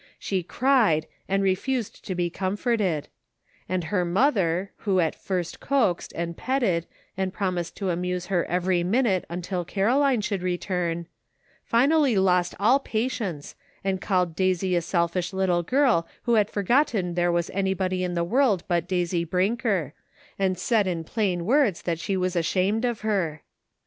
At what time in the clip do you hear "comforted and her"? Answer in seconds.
2.31-4.03